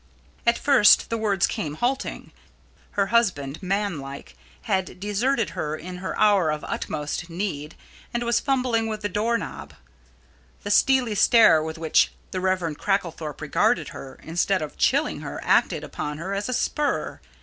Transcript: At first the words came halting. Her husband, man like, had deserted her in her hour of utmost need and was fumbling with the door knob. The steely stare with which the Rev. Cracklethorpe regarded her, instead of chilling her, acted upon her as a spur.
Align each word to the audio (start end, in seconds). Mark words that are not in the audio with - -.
At 0.47 0.57
first 0.57 1.11
the 1.11 1.17
words 1.19 1.45
came 1.45 1.75
halting. 1.75 2.31
Her 2.93 3.05
husband, 3.13 3.61
man 3.61 3.99
like, 3.99 4.35
had 4.63 4.99
deserted 4.99 5.51
her 5.51 5.75
in 5.75 5.97
her 5.97 6.17
hour 6.17 6.49
of 6.49 6.63
utmost 6.63 7.29
need 7.29 7.75
and 8.11 8.23
was 8.23 8.39
fumbling 8.39 8.87
with 8.87 9.01
the 9.01 9.09
door 9.09 9.37
knob. 9.37 9.75
The 10.63 10.71
steely 10.71 11.13
stare 11.13 11.61
with 11.61 11.77
which 11.77 12.11
the 12.31 12.41
Rev. 12.41 12.75
Cracklethorpe 12.79 13.41
regarded 13.41 13.89
her, 13.89 14.17
instead 14.23 14.63
of 14.63 14.75
chilling 14.75 15.19
her, 15.21 15.39
acted 15.43 15.83
upon 15.83 16.17
her 16.17 16.33
as 16.33 16.49
a 16.49 16.53
spur. 16.53 17.19